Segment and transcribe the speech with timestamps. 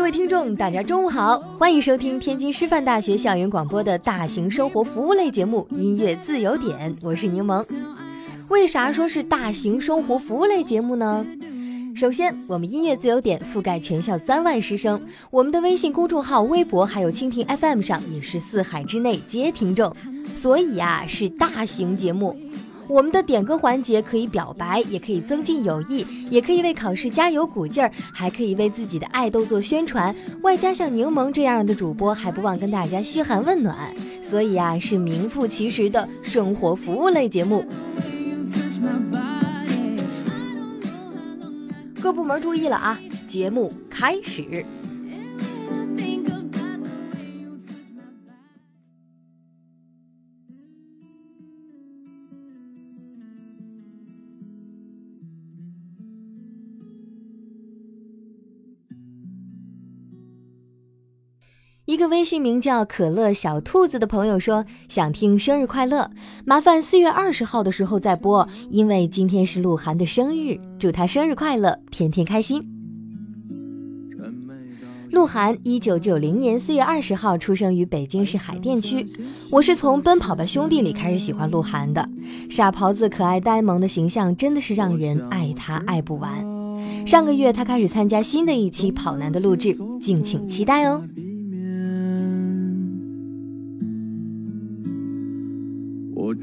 [0.00, 7.62] 各位听众，大家中午好，欢迎收听天津师范大学校园广播的大型生活服务类节目《音乐自由点》，我是柠檬。
[8.48, 11.26] 为啥说是大型生活服务类节目呢？
[11.94, 14.98] 首先，我们音乐自由点覆盖全校三万师生，
[15.30, 19.94] 我们的微信公众号、微博还有蜻蜓 FM 上也是四海之内皆听众，
[20.34, 22.34] 所以呀，是大型节目。
[22.90, 30.12] 我们的点歌环节可以表白，也可以增进友谊，也可以为考试加油鼓劲儿，还可以为自己的爱豆做宣传。
[30.42, 33.76] 外加像柠檬这样的主播，还不忘跟大家嘘寒问暖。
[34.28, 37.64] 所以啊，是名副其实的生活服务类节目。
[42.02, 44.66] 各部门注意了啊，节目开始。
[61.90, 66.08] 一个微信名叫可乐小兔子的朋友说：“想听生日快乐，
[66.44, 72.64] 麻烦四月二十号的时候再播，因为今天是鹿晗的生日，祝他生日快乐，天天开心。”
[75.10, 79.04] 鹿晗一九九零年四月二十号出生于北京市海淀区。
[79.50, 82.08] 我是从《奔跑吧兄弟》里开始喜欢鹿晗的，
[82.48, 86.30] 傻狍子可爱呆萌的形象真的是让人爱他爱不完。
[87.04, 91.02] 上个月他开始参加新的一期《跑男》的录制，敬请期待哦。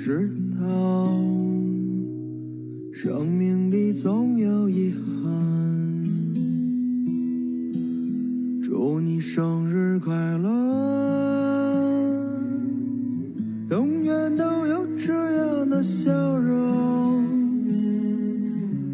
[0.07, 0.66] 知道，
[2.94, 5.03] 生命里总有遗憾。
[8.63, 10.47] 祝你生日快乐，
[13.69, 17.25] 永远都有这样的笑容，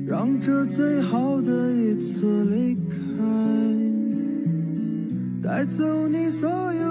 [0.08, 2.98] 让这最好的一次离开，
[5.44, 6.83] 带走你所有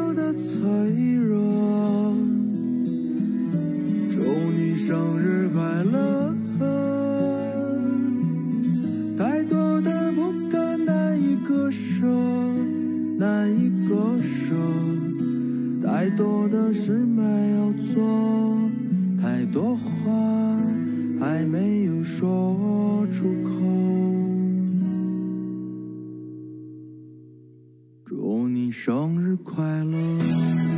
[28.73, 30.72] 生日快乐！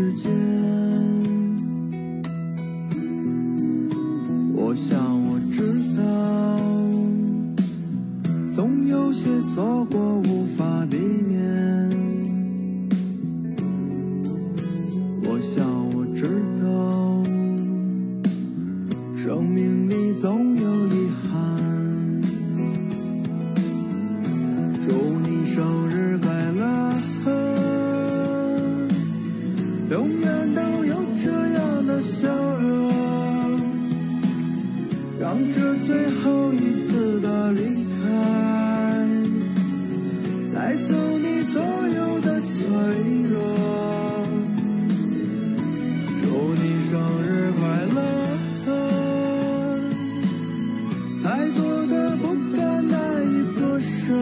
[0.00, 0.59] 世界。
[35.52, 37.60] 这最后一次的离
[38.00, 38.02] 开
[40.54, 42.56] 带走你所有的脆
[43.28, 43.34] 弱。
[46.20, 46.22] 祝
[46.54, 46.90] 你生
[47.24, 47.60] 日快
[47.94, 47.98] 乐！
[51.22, 52.22] 太多的不
[52.56, 52.58] 甘
[52.88, 52.96] 难
[53.26, 54.14] 以割舍，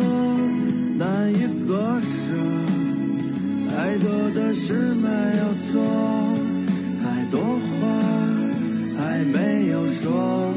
[0.98, 1.36] 难以
[1.66, 2.06] 割舍。
[3.70, 5.08] 太多的事没
[5.38, 5.42] 有
[5.72, 5.74] 做，
[7.02, 7.76] 太多话
[8.98, 10.47] 还没有说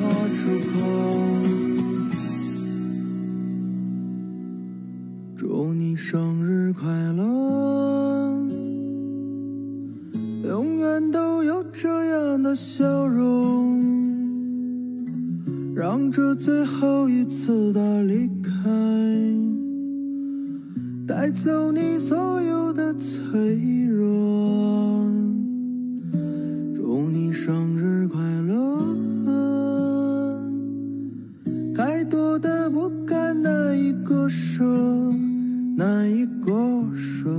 [16.13, 18.51] 这最后一次的离开
[21.07, 25.09] 带走你所有的脆弱。
[26.75, 28.83] 祝你生日快乐！
[31.73, 34.65] 太多的不敢难以割舍，
[35.77, 36.51] 难以割
[36.93, 37.29] 舍。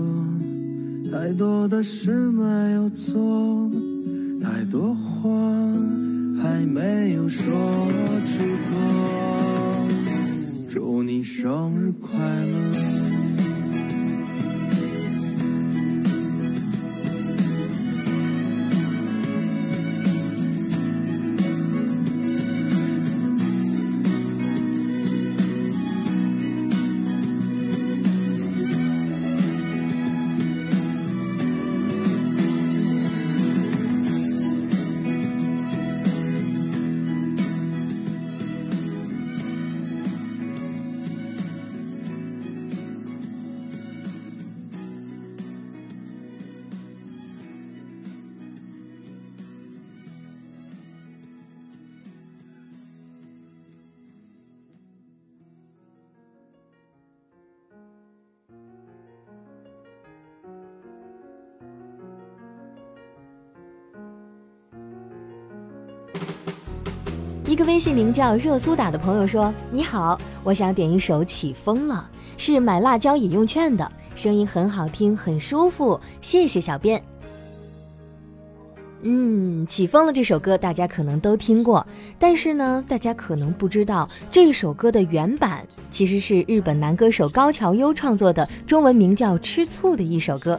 [1.12, 3.70] 太多的事没有做，
[4.40, 5.28] 太多话
[6.42, 7.44] 还没有说
[8.24, 8.42] 出。
[11.22, 13.31] 生日快乐！
[67.52, 72.08] 一个微信名叫热苏打的朋友说：“你好，我想点一首《起风了》，
[72.42, 77.04] 是买辣椒饮用券的，声音很好听，很舒服，谢谢小编。”
[79.02, 81.86] 嗯，《起风了》这首歌大家可能都听过，
[82.18, 90.58] 但是呢，大家可能不知道这首歌的原版其实是日本男歌手高桥优创作的，中文名叫《吃醋》的一首歌。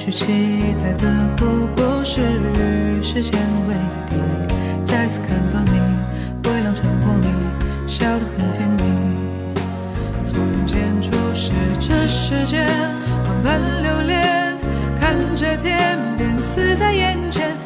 [0.00, 0.26] 许期
[0.80, 3.32] 待的不过是与时间
[3.66, 3.74] 为
[4.06, 4.14] 敌。
[4.84, 5.72] 再次看到你，
[6.48, 7.26] 微凉晨光里
[7.88, 8.84] 笑得很甜蜜。
[10.24, 10.38] 从
[10.68, 11.50] 前初识
[11.80, 12.64] 这世间，
[13.24, 14.56] 万般流连，
[15.00, 17.57] 看着天边似在眼前，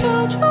[0.00, 0.49] 假装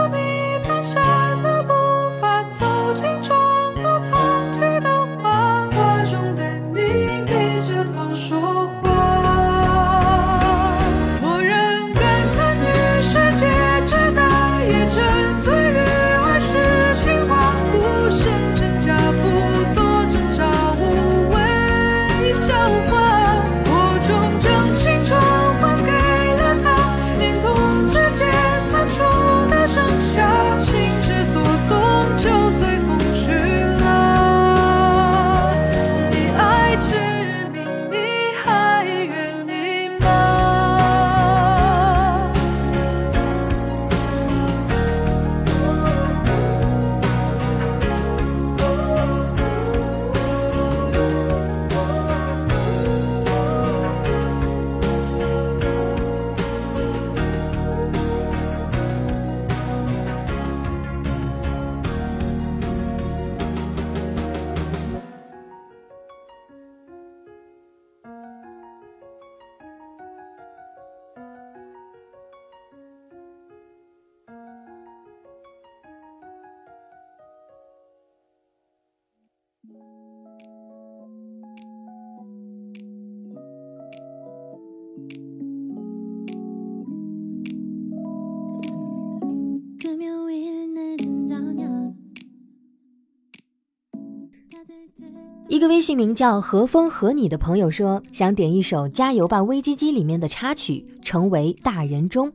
[95.70, 102.28] 微信名叫“和风和你”的朋友说，想点一首《加油吧，微机机》里面的插曲《成为大人中》。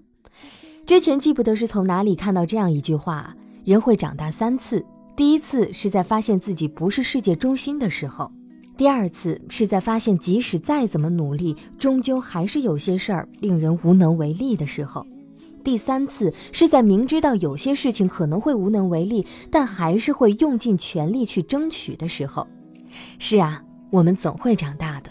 [0.87, 4.87] 之前记不得是从哪里看到这样一句话：人会长大三次，
[5.17, 8.31] 第一次是在发现自己不是世界中心的时候；
[8.77, 15.03] 第二次是在发现即使再怎么努力，终究还是有些事儿令人无能为力的时候；
[15.65, 22.47] 第三次是在明知道有些事情可能会无能为力，但还是会用尽全力去争取的时候。
[23.19, 25.11] 是啊，我们总会长大的。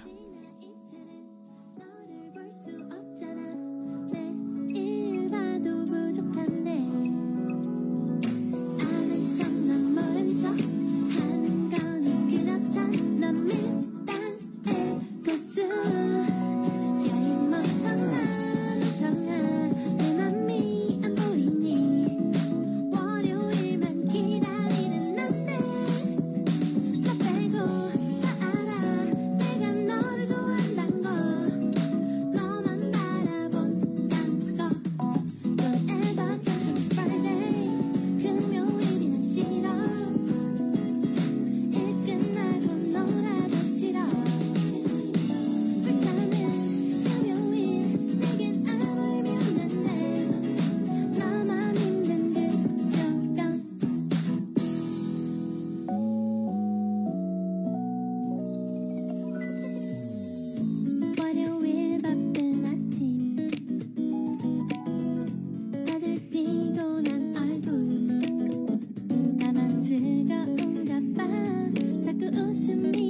[69.83, 71.27] 언제가 온가 봐.
[72.01, 73.02] 자꾸 웃음이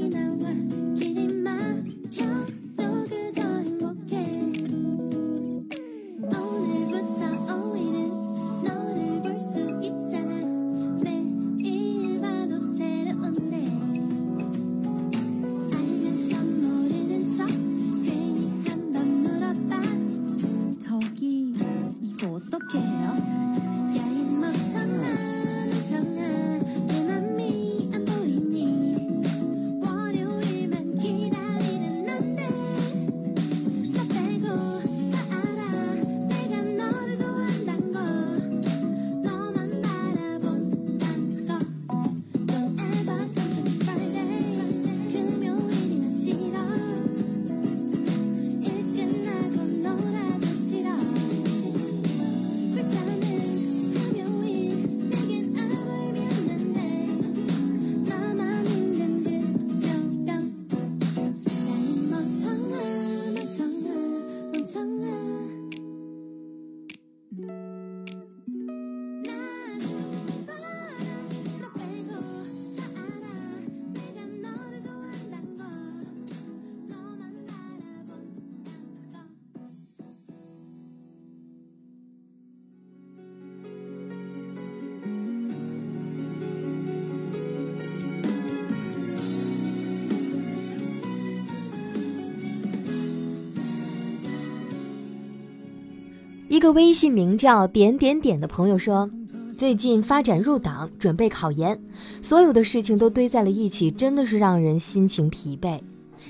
[96.54, 99.10] 一个微信名叫点点点的朋友说，
[99.58, 101.76] 最近发展入党，准备考研，
[102.22, 105.82] 所有的事情都堆在了一起，真的是让人心情疲惫。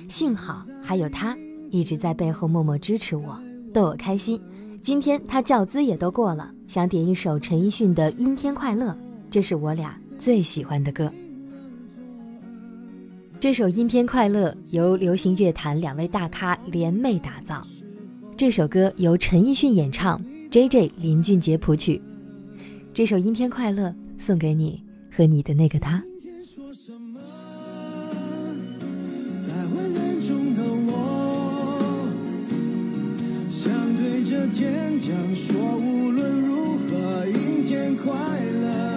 [0.08, 1.38] 幸好还有他
[1.72, 3.38] 一直在背后默默支持我，
[3.74, 4.40] 逗我开心。
[4.80, 8.92] 今天他教资也都过了，想点一首陈奕迅的《阴天快乐》，
[9.30, 11.12] 这是我俩最喜欢的歌。
[13.42, 17.62] 这首《阴天快乐》由流行乐坛两位大咖联袂打造。
[18.36, 20.92] 这首歌由陈奕迅演唱，J.J.
[20.98, 22.02] 林俊杰谱曲。
[22.94, 24.84] 这首《阴天快乐》送给你
[25.16, 26.04] 和你的那个他。
[29.38, 32.08] 在昏暗中的我，
[33.50, 38.93] 想对着天讲说，无论如何，阴天快乐，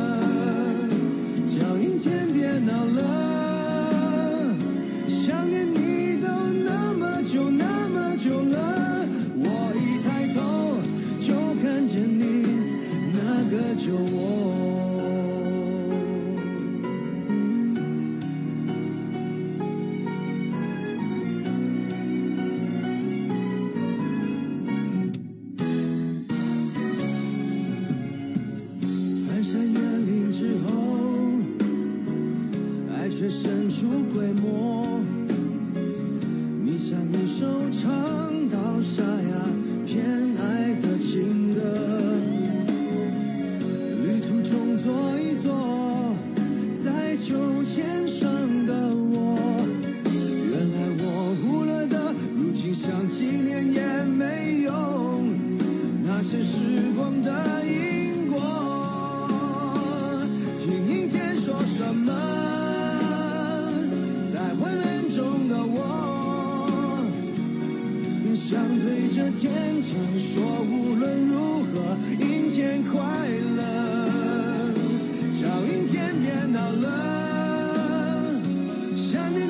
[56.97, 57.31] 光的
[57.67, 58.41] 因果。
[60.59, 62.11] 听阴天说什么，
[64.33, 65.77] 在昏暗中的我。
[68.35, 72.95] 想对着天讲说，无论如何，阴天快
[73.57, 73.61] 乐，
[75.39, 76.87] 叫阴天别闹了。
[78.97, 79.46] 想念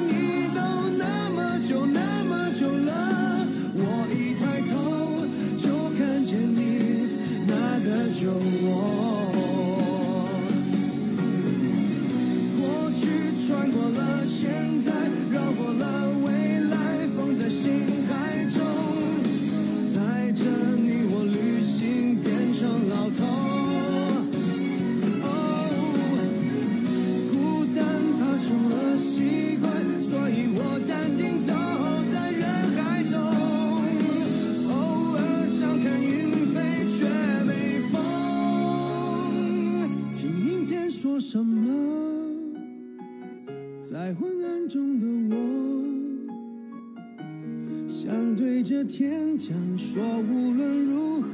[49.97, 51.29] 说，无论如何，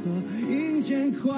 [0.48, 1.34] 阴天快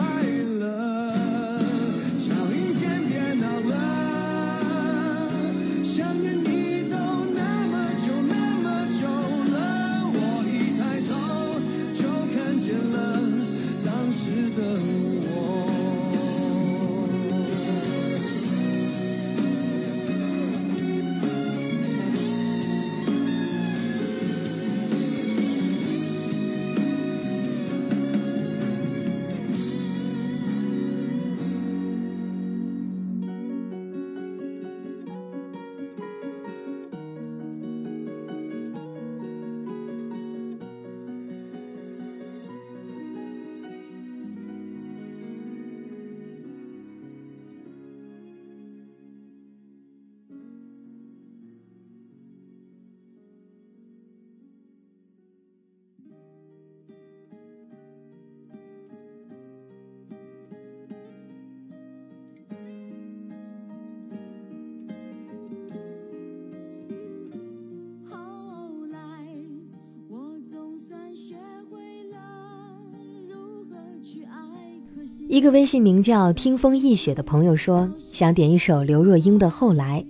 [75.28, 80.04] 一个微信名叫“听风忆雪”的朋友说，想点一首刘若英的《后来》。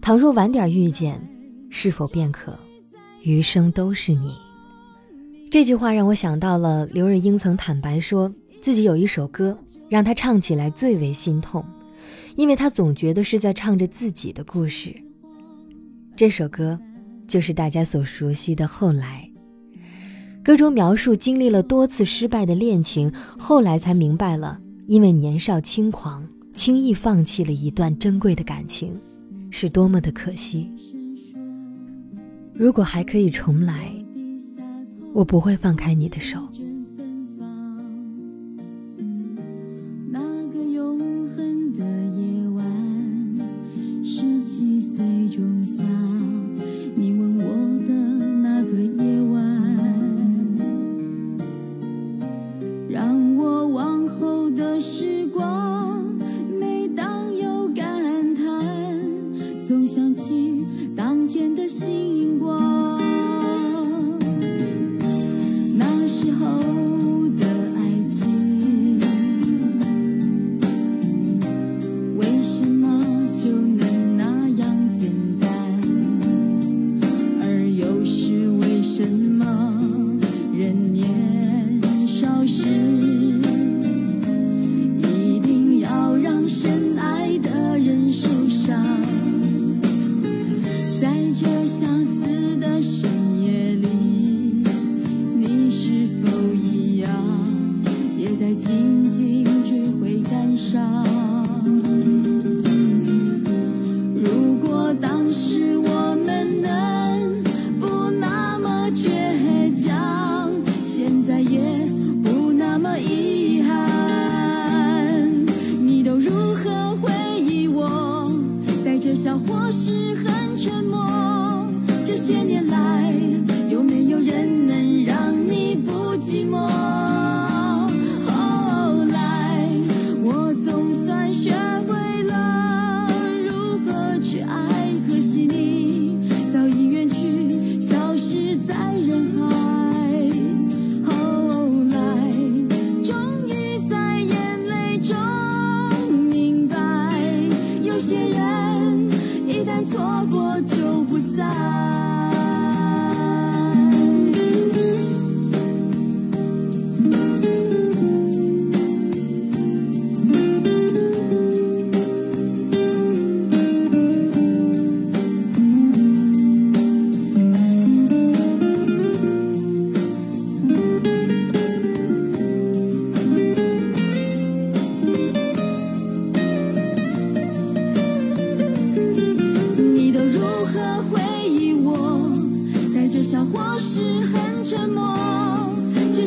[0.00, 1.20] 倘若晚点遇见，
[1.70, 2.56] 是否便可
[3.22, 4.36] 余生都是你？
[5.50, 9.56] 这句话让我想到了刘若英曾坦白说自己有一首歌
[9.88, 11.64] 让她唱起来最为心痛，
[12.36, 14.94] 因为她总觉得是在唱着自己的故事。
[16.16, 16.78] 这首歌
[17.26, 19.23] 就是大家所熟悉的《后来》。
[20.44, 28.94] 歌中描述经历了多次失败的恋情，后来才明白了，因为年少轻狂，轻易放弃了一段珍贵的感情，
[29.48, 30.70] 是多么的可惜。
[32.52, 33.90] 如果还可以重来，
[35.14, 36.38] 我不会放开你的手。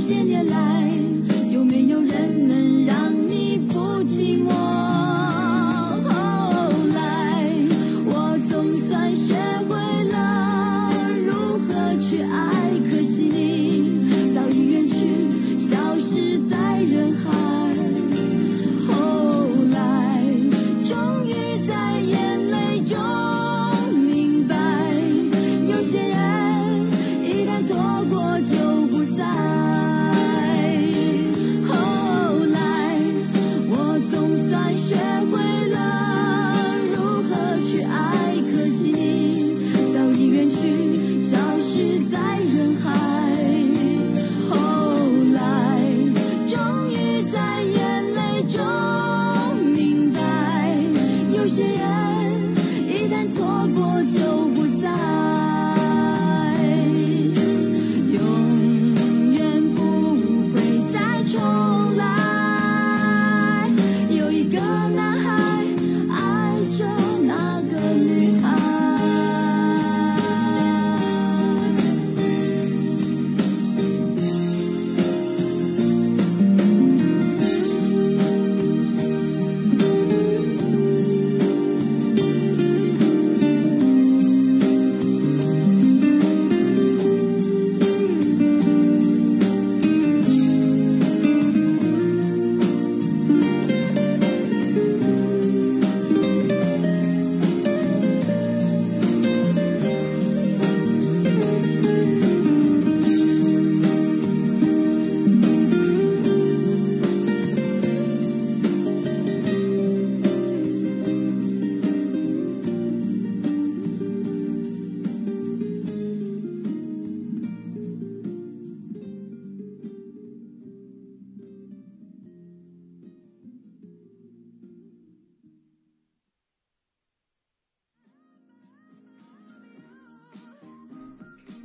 [0.07, 1.06] 这些年来。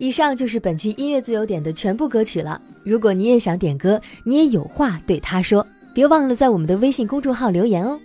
[0.03, 2.61] 以上就是本期音乐自由点的全部歌曲了。
[2.83, 8.01] 如果你也想点歌你也有话对他说别忘了在我们的微信公众号留言哦。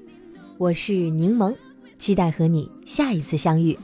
[0.60, 1.56] 我是柠檬
[1.98, 3.76] 期待和你下一次相遇。